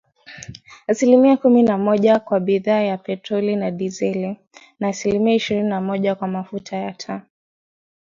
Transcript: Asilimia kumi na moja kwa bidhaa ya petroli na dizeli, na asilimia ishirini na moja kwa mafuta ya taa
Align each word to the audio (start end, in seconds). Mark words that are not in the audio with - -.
Asilimia 0.87 1.37
kumi 1.37 1.63
na 1.63 1.77
moja 1.77 2.19
kwa 2.19 2.39
bidhaa 2.39 2.79
ya 2.81 2.97
petroli 2.97 3.55
na 3.55 3.71
dizeli, 3.71 4.37
na 4.79 4.87
asilimia 4.87 5.35
ishirini 5.35 5.69
na 5.69 5.81
moja 5.81 6.15
kwa 6.15 6.27
mafuta 6.27 6.77
ya 6.77 6.91
taa 6.93 7.21